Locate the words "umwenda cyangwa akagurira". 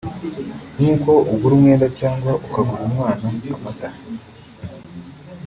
1.55-2.85